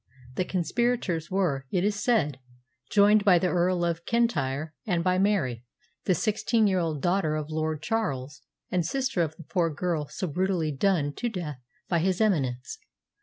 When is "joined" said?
2.89-3.23